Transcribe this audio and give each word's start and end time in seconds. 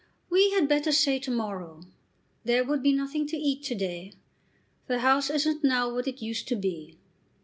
"We 0.31 0.49
had 0.49 0.67
better 0.67 0.91
say 0.91 1.19
to 1.19 1.29
morrow. 1.29 1.83
There 2.43 2.65
would 2.65 2.81
be 2.81 2.91
nothing 2.91 3.27
to 3.27 3.37
eat 3.37 3.61
to 3.65 3.75
day. 3.75 4.13
The 4.87 5.01
house 5.01 5.29
isn't 5.29 5.63
now 5.63 5.93
what 5.93 6.07
it 6.07 6.23
used 6.23 6.47
to 6.47 6.55
be." 6.55 6.97